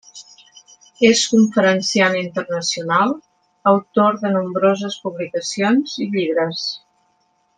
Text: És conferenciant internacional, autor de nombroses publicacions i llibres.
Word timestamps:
És 1.09 1.19
conferenciant 1.33 2.15
internacional, 2.21 3.13
autor 3.73 4.17
de 4.25 4.33
nombroses 4.39 4.99
publicacions 5.05 5.97
i 6.07 6.13
llibres. 6.17 6.65